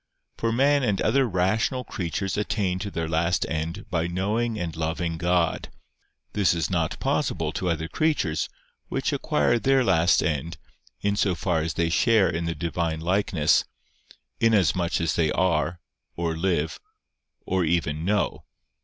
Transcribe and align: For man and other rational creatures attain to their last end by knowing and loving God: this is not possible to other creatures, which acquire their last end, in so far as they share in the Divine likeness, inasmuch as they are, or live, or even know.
For 0.35 0.51
man 0.51 0.81
and 0.81 0.99
other 0.99 1.29
rational 1.29 1.83
creatures 1.83 2.35
attain 2.35 2.79
to 2.79 2.89
their 2.89 3.07
last 3.07 3.45
end 3.47 3.87
by 3.91 4.07
knowing 4.07 4.57
and 4.57 4.75
loving 4.75 5.19
God: 5.19 5.69
this 6.33 6.55
is 6.55 6.71
not 6.71 6.99
possible 6.99 7.51
to 7.51 7.69
other 7.69 7.87
creatures, 7.87 8.49
which 8.89 9.13
acquire 9.13 9.59
their 9.59 9.83
last 9.83 10.23
end, 10.23 10.57
in 11.01 11.15
so 11.15 11.35
far 11.35 11.61
as 11.61 11.75
they 11.75 11.89
share 11.89 12.29
in 12.31 12.45
the 12.45 12.55
Divine 12.55 12.99
likeness, 12.99 13.63
inasmuch 14.39 14.99
as 14.99 15.13
they 15.15 15.31
are, 15.33 15.79
or 16.15 16.35
live, 16.35 16.79
or 17.45 17.63
even 17.63 18.03
know. 18.03 18.45